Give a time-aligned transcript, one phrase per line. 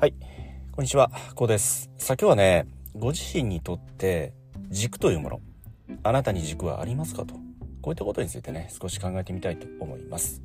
[0.00, 0.14] はい、
[0.70, 1.90] こんにちは、こうです。
[1.98, 4.32] さあ今日はね、ご自身にとって
[4.70, 5.40] 軸というもの、
[6.04, 7.34] あなたに軸はありますかと、
[7.82, 10.40] こういったことについてね、少し考えてみたいと思います。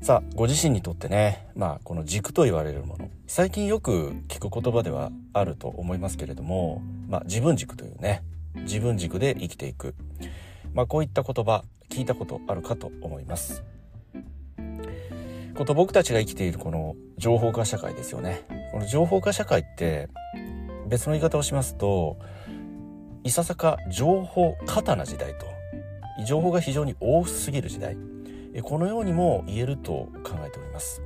[0.00, 8.22] さあ、ご自身にとってね、まあこの軸と言われるもの、最近よく聞く言葉ではあると思いますけれども、まあ自分軸というね、
[8.54, 9.94] 自分軸で生きていく。
[10.72, 13.62] まあこういった言葉、聞いたことあるかと思います。
[15.58, 18.42] こと僕たちが生きているこの情報化社会ですよね。
[18.70, 20.08] この情報化社会って
[20.86, 22.16] 別の言い方をしますと
[23.24, 25.46] いささか情報過多な時代と
[26.24, 27.96] 情報が非常に多すぎる時代
[28.62, 29.90] このようにも言えると
[30.22, 31.02] 考えております。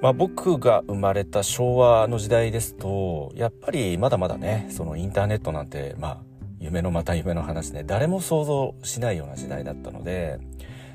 [0.00, 6.18] まあ、僕が生まれた昭和の時代ですとやっぱりまだまだねそのインターネットなんてまあ
[6.58, 10.40] 夢のまた夢の話ね誰も想像しないような時代だったので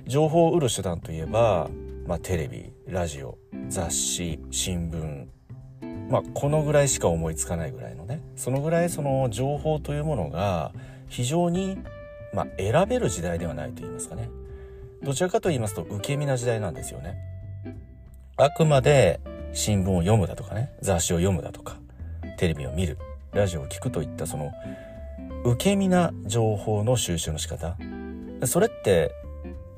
[0.07, 1.69] 情報を得る手段といえば、
[2.05, 3.37] まあ、テレビラジオ
[3.67, 5.27] 雑誌新聞。
[6.09, 8.21] まあこのぐらいしか思いつかないぐらいのね。
[8.37, 10.71] そのぐらいその情報というものが
[11.09, 11.77] 非常に、
[12.33, 14.29] まあ、選べる時代ではないと言いますかね。
[15.03, 17.17] どちらかと言いますと受け身な時代なんですよね。
[18.37, 19.19] あくまで
[19.51, 20.71] 新聞を読むだとかね。
[20.81, 21.77] 雑誌を読むだとか。
[22.37, 22.97] テレビを見る。
[23.33, 24.53] ラジオを聞くといったその
[25.43, 27.75] 受け身な情報の収集の仕方。
[28.45, 29.11] それって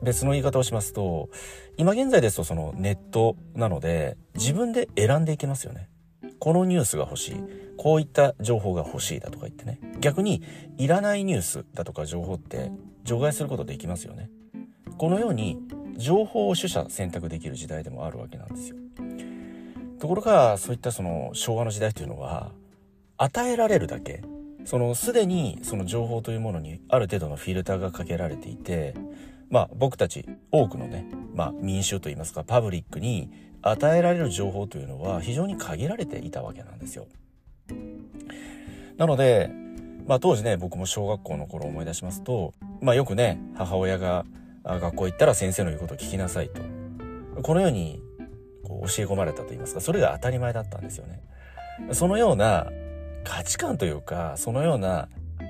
[0.02, 1.30] 別の言い方をしますと
[1.78, 5.90] 今現在ですとそのネットなので自分で選んでいけますよね。
[6.40, 7.36] このニュースが欲しい。
[7.78, 9.80] こういった情報が欲しいだとか言ってね。
[10.00, 10.42] 逆に
[10.78, 12.72] いらないニュースだとか情報って
[13.04, 14.30] 除外することできますよね。
[14.98, 15.58] このように
[15.98, 18.76] 情報を取捨選択できる時代でもあるわけなんですよ。
[20.00, 22.52] ところがそういったその昭和の時代というのは
[23.18, 24.24] 与えられるだけ
[24.64, 28.94] そのすでにその情報というものにある程度のフィルターがかけられていて
[29.50, 33.30] まあ僕たち多くのね、まあ民衆といいますかパブリックに
[33.62, 37.08] 与えられる情報というのは非常に限られていたわけなんですよ。
[38.98, 39.50] なので、
[40.08, 44.26] まあ当時ね、僕も小学校の頃思い出しますと、まあよくね、母親が
[44.64, 46.62] 学校行ったら先生の言うことを聞きなさいと。
[47.42, 48.02] このように
[48.64, 51.22] こう教え込まれたと言いますか、それが当たり前だったんですよね。
[51.94, 52.68] そのような
[53.24, 55.10] 価値観というか、そのような、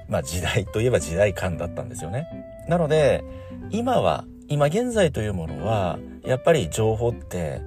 [0.09, 2.28] まあ時代といえば時代感だったんですよね。
[2.68, 3.24] なので、
[3.72, 7.62] 今は今現在というものはやっぱり情報って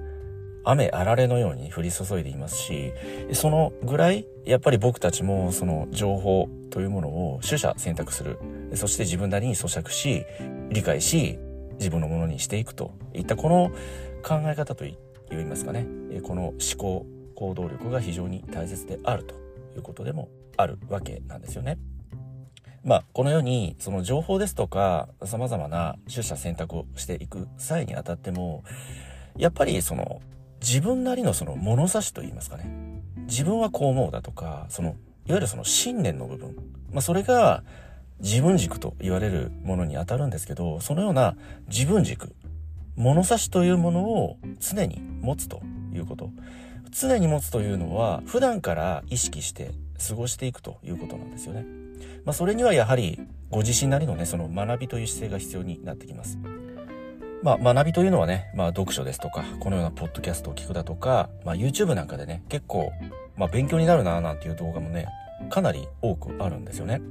[0.65, 2.93] 雨あられのように降り注いでいますし
[3.33, 8.37] そのぐらいやっぱり僕たちもその情報というものを取捨選択する
[8.75, 10.25] そして自分なりに咀嚼し
[10.69, 11.37] 理解し
[11.79, 13.71] 自分のものにしていくといったこの
[14.23, 14.97] 考え方とい
[15.31, 15.85] いますかね
[16.23, 17.05] この思考
[17.35, 19.35] 行動力が非常に大切であると
[19.75, 21.79] いうことでもあるわけなんですよね。
[22.83, 28.63] まあ、このように、その情報ですとか、様々な取捨選択をしていく際にあたっても、
[29.37, 30.21] やっぱりその、
[30.59, 33.01] 自分なりのその物差しといいますかね。
[33.27, 36.55] 自分はこう思うだとか、その、いわゆるその信念の部分。
[36.91, 37.63] まあ、それが
[38.19, 41.35] 自分軸と言われるものに当たるんですけど、そのような
[41.69, 42.35] 自分軸、
[42.97, 45.61] 物差しというものを常に持つと
[45.93, 46.29] いうこと。
[46.91, 49.71] 常に持つというのは、普段から意識して
[50.05, 51.82] 過ごしていくということなんですよね。
[52.25, 56.37] まあ、それにはやはりご自身なりのねその学びという姿勢が必要になってきます。
[57.43, 62.93] まあ、学びというのはね、まあ、読書ですとかこのようなポッドキャストを聞くだとか、まあ、YouTube なんかでね結構、
[63.35, 65.07] まあ、勉強になるななんていう動画もね
[65.49, 67.01] かなり多くあるんですよね。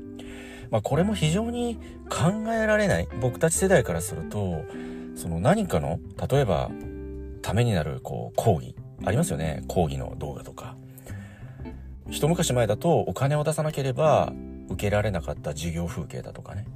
[0.71, 1.77] まあ、これも非常に
[2.09, 4.65] 考えられない僕たち世代からすると
[5.15, 6.01] その何かの
[6.31, 6.71] 例えば
[7.43, 10.77] ためになるこう講義ありますよね講義の動画とか。
[12.11, 14.33] 一昔前だとお金を出さなければ
[14.73, 16.67] 受けられなかった授業風景だとかね。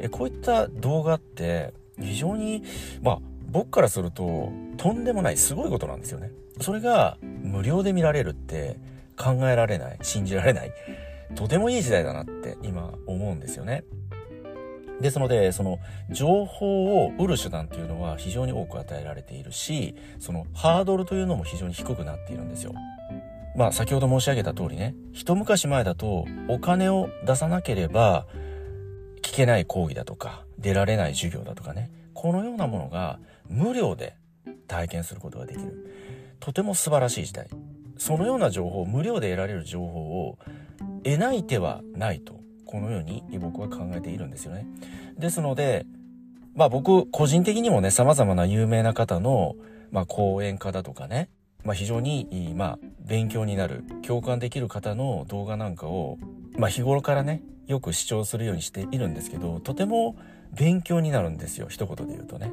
[0.00, 2.62] えこういった動画って非常に
[3.02, 3.18] まあ
[3.50, 6.30] 僕からするととんでもないすごいことなんですよね。
[6.60, 8.76] それが無料で見られるって
[9.16, 10.72] 考えられない信じられない
[11.34, 13.84] とてもいい時代だなって今思うんですよね。
[15.00, 15.78] ですのでその
[16.10, 22.74] 情報を得る手段っていうのは非常に多く与えられているしそのハードルというのも非常に低くなっているんですよ。
[23.56, 28.26] まあ先ほど申し上げた通りね、一昔前だとお金を出さなければ
[29.22, 33.18] 聞けない講義だとか出られない授業だとかね、このようなものが
[33.48, 34.16] 無料で
[34.66, 35.90] 体験することができる。
[36.40, 37.48] とても素晴らしい時代。
[37.96, 40.38] そのような情報、無料で得られる情報を
[41.04, 44.66] 得ない手はないと、このように僕は考えているんですよね。
[45.16, 45.86] ですので、
[46.54, 49.54] まあ僕個人的にもね、様々な有名な方の、
[49.90, 51.28] まあ講演家だとかね、
[51.64, 56.18] まあ、非常に、まあ、勉強になる共感できる方の動画なんかを、
[56.56, 60.16] まあ、日頃からねよく視聴するようにしているんですけどとても
[60.52, 62.52] 勉強になるんですよ一言で言うとね。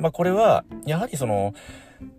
[0.00, 1.52] まあこれは、やはりその、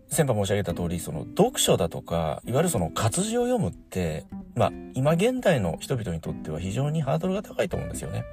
[0.08, 8.24] 先般申し上げた通り、その読書だとか、いわゆるその活字を読むって、まあ今現代の人々にとっては非常にハードルが高いと思うんですよね。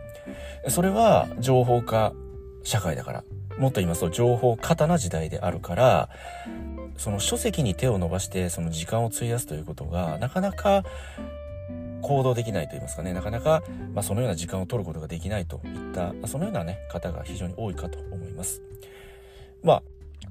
[0.69, 2.13] それは情報化
[2.63, 3.25] 社会だから。
[3.59, 6.09] もっと言いますと情報過多な時代であるから、
[6.99, 10.85] その書籍に手を伸ばしてその時間を費やすということがなかなか
[12.03, 13.63] 行動できないと言いますかね、なかなか、
[13.93, 18.63] まあ、そのような時間を取ることができないといった、そのようなね、方が非常に多いかと思います。
[19.63, 19.83] まあ、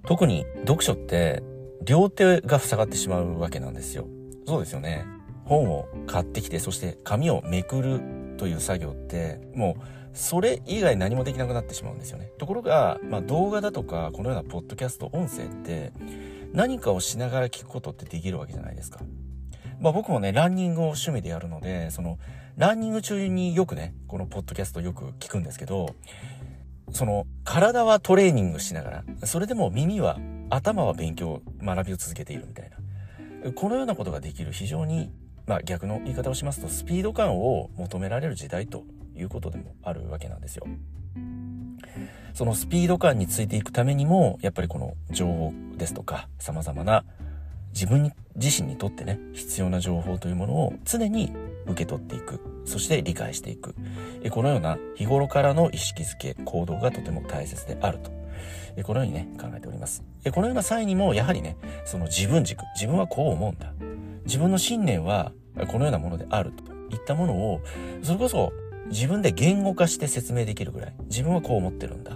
[0.05, 1.43] 特に読書って
[1.83, 4.07] 両手が塞がってしまうわけなんですよ。
[4.45, 5.05] そうですよね。
[5.45, 8.01] 本を買ってきて、そして紙をめくる
[8.37, 12.31] という作業って、もうそれ以外何もできなくなってしまうんですよね。
[12.37, 15.91] ところが、まあ、動画だとか、このようなポッドキャスト、音声って、
[16.53, 18.99] 何かをしながら聞くことってできるわけじゃないですか。
[19.79, 22.17] まあ僕もね、ランニングを趣味でやるので、その、
[22.55, 25.95] ランニング中によくね、このポッドキャストよく聞くんですけど、
[26.91, 30.17] その、体はトレーニングしながら、それでも耳は、
[30.49, 33.51] 頭は勉強、学びを続けているみたいな。
[33.51, 35.11] このようなことができる非常に、
[35.45, 38.83] まあ逆の言い方をしますと、スピード感を求められる時代と
[39.15, 40.65] いうことでもあるわけなんですよ。
[42.37, 47.03] そのスピード感についていくためにも、やっぱりこの情報ですとか、様々な
[47.73, 51.33] 自分自身にとってね、必要な情報というものを常に
[51.65, 52.39] 受け取っていく。
[52.63, 53.73] そして理解していく。
[54.29, 58.11] このような日頃からの意識づけ、行動がとても大切であると。
[58.83, 60.03] このようにね、考えております。
[60.31, 63.73] このような際にも、やはりね、その自分軸、自分はこう思うんだ。
[64.25, 65.31] 自分の信念は
[65.69, 67.61] このようなものであるといったものを、
[68.03, 68.53] それこそ
[68.91, 72.11] 自分で言語化して説明できるぐらい、自分はこう思ってるんだ、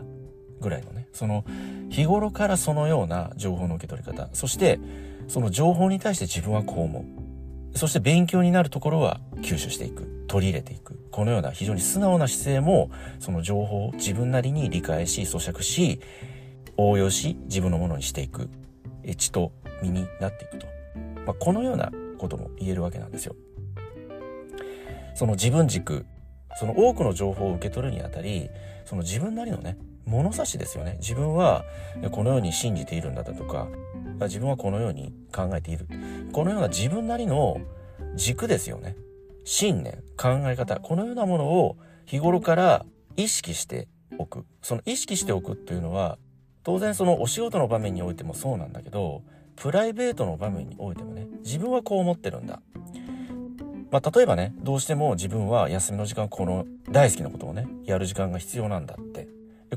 [0.62, 1.44] ぐらいのね、その
[1.90, 4.80] 日頃からそのような情報の受け取り方、そして
[5.28, 7.78] その情報に対して自分はこう思う。
[7.78, 11.00] そして勉強になるところは吸収していく、取り入れていく。
[11.12, 16.00] このような非常に素直な姿勢も、その情報を自分なりに理解し、咀嚼し、
[16.78, 18.50] 応用し、自分のものにしていく、
[19.18, 20.68] 血と身になっていくと。
[21.26, 23.36] まあ、このようなことも言えるわけなんですよ。
[25.16, 26.06] その自分軸、
[26.60, 28.50] その多くの情報を受け取るにあたり、
[28.86, 30.98] その自分なりのね、物差しですよね。
[31.00, 31.64] 自分は
[32.12, 33.68] このように信じているんだとか、
[34.22, 35.88] 自分はこのように考えている。
[36.32, 37.58] このような自分なりの
[38.16, 38.96] 軸ですよね。
[39.44, 42.86] 信念、考え方、このようなものを日頃から
[43.18, 43.88] 意識して
[44.18, 44.46] おく。
[44.62, 46.18] その意識しておくというのは、
[46.64, 49.24] 当然そのお仕事の場面においてもそうなんだけど、
[49.56, 52.62] プライベートの場面においてもね、自分はこう思ってるんだ。
[53.90, 59.28] まあ、例えばね、どうしても自分は休みの時間、この大好きなことをね、やる時間が必要なんだって。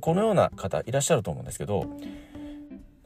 [0.00, 1.86] このような方いらっしゃると思うんですけど、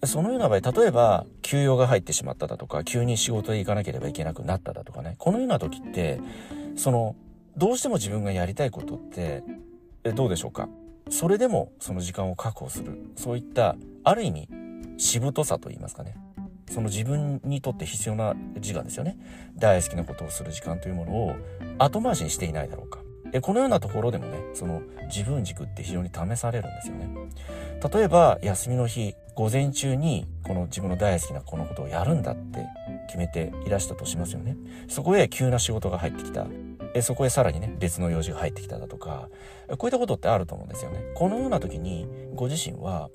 [0.04, 6.20] そのような場合、例えば、休養が入ってしまっただとか、急に仕事へ行かなければいけなくなっただとかね、このような時って、
[6.76, 7.16] その、
[7.56, 9.42] どうしても自分がやりたいことって、
[10.14, 10.68] どうでしょうか？
[11.10, 12.96] それでもその時間を確保する。
[13.16, 13.74] そういった、
[14.04, 14.48] ある意味、
[14.98, 16.16] しぶとさと言いますかね。
[16.70, 19.16] その自分にとって必要な時間ですよね。
[19.56, 21.34] 大好きなことをする時間というものを
[21.78, 23.00] 後回しにしていないだろうか。
[23.32, 27.08] で、このようなところでもね、その自分軸って非常に試されるんですよね。
[27.92, 32.66] 例えば、休みの日、午前中にこの自分の大好きなこのことをやるんだって
[33.06, 34.56] 決めていらしたとしますよね。
[34.88, 36.46] そこへ急な仕事が入ってきた。
[36.94, 39.28] でそこへさらにね、別の用事が入ってきただとか、
[39.76, 41.00] こういったことってあると思うんですよね。
[41.14, 43.10] このような時に、ご自身は、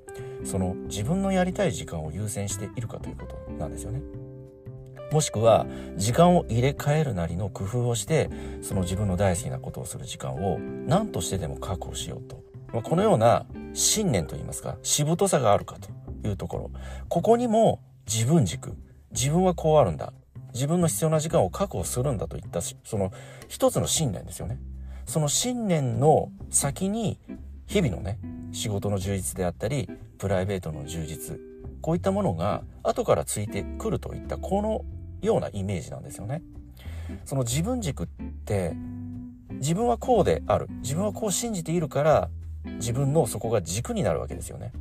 [0.45, 4.01] その自分のやりたい時間を優先しているかということなんですよね。
[5.13, 8.31] もしくは時間を入れ替えるなりの工夫をして
[8.63, 12.41] その自分の大好きなことをする時間を何としてでも確保しようと、
[12.73, 16.71] まあ、このような信念といいますかしぶとさがあるかというところ。
[17.09, 18.75] ここにも自分軸。
[19.11, 20.13] 自分はこうあるんだ。
[20.55, 23.11] 自分の必要な時間を確保するんだといったその
[23.47, 24.57] 一つの信念ですよね。
[25.05, 27.19] その信念の先に
[27.67, 28.17] 日々のね
[28.51, 31.39] 仕事の充実であったりプライベートの充実。
[31.81, 34.85] こういったものが後からついてくるといったこの
[35.23, 36.41] ようなイメージなんですよね。
[37.25, 38.07] その自分軸っ
[38.45, 38.75] て
[39.51, 42.29] 自分はこうである自分はこう信じているから
[42.65, 44.71] 自分のそこが軸になるわけですよね。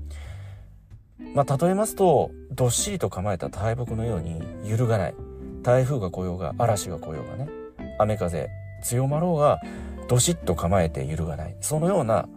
[1.35, 5.15] まあ例えますとどっしりと構えた大木のように揺るがない
[5.63, 7.51] 台風が来ようが嵐が来ようがね
[7.99, 8.49] 雨風
[8.83, 9.61] 強まろうが
[10.09, 12.29] どしっと構えて揺るがないそのような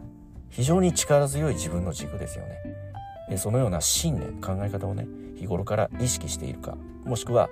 [0.49, 3.37] 非常に力強い自分の軸ですよね。
[3.37, 7.49] そのような信念考え方をね日頃から意識しているかもしくは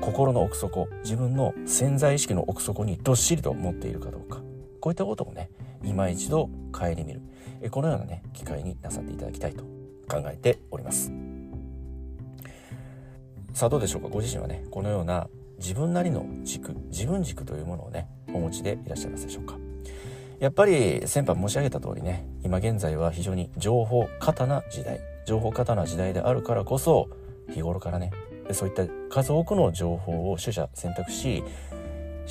[0.00, 4.42] 心の奥底自分の潜在意識の奥底にどっしりと持っているかどうか。
[4.80, 5.50] こういったことをね
[5.82, 7.22] 今一度顧みる。
[7.70, 9.64] このようなね機会になさっていただきたいと
[10.08, 11.12] 考えております。
[13.52, 14.08] さあどうでしょうか？
[14.08, 15.28] ご自身はねこのような
[15.58, 19.56] 自分なりの軸自分軸というものをねお持ちでいらっしゃいますでしょうか？
[20.38, 25.00] やっぱり先般申し上げた通りね今現在は非常に情報過多な時代。
[25.26, 27.10] 情報過多な時代であるからこそ
[27.52, 28.12] 日頃からね
[28.52, 31.42] そういった数多くの情報を取捨選択し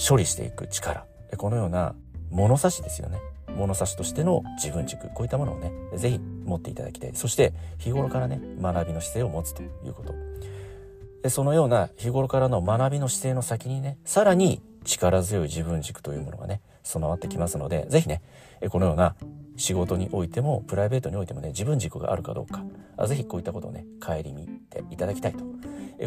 [0.08, 1.06] 処理していく力。
[1.38, 1.96] このような
[2.30, 3.20] 物差しですよね。
[3.56, 5.08] 物差しとしての自分軸。
[5.10, 7.12] こういったものをね是非持っていただきたい。
[7.16, 11.30] そして日頃からね学びの姿勢を持つということ。
[11.30, 18.22] そのような日頃からの学びの姿勢の先にねさらに力強い自分軸というものがね備わってきますので是非ね
[18.70, 19.16] このような
[19.58, 22.64] 仕事においてもプライベートにおいてもね自分軸があるかどうか。
[23.06, 25.44] 是非こういったことをね顧みていただきたいと。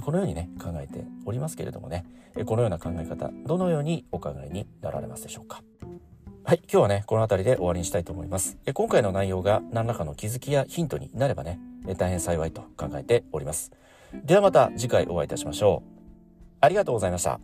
[0.03, 2.05] このようにね考えておりますけれどもね
[2.47, 5.63] このような考え方どのようにお考えになられますでしょうか？
[6.43, 8.57] はい、今日はね、この辺りで終わりにしたいと思います。
[8.73, 11.61] 今回の内容が何らかの気づきやヒントになればね、
[11.97, 13.71] 大変幸いと考えております。
[14.25, 16.01] ではまた次回お会いいたしましょう。
[16.61, 17.39] ありがとうございました。